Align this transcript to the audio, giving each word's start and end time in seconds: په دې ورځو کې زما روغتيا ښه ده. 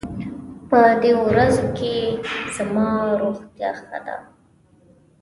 په 0.69 0.79
دې 1.01 1.11
ورځو 1.25 1.65
کې 1.77 1.95
زما 2.55 2.87
روغتيا 3.21 3.69
ښه 3.79 3.99
ده. 4.05 4.17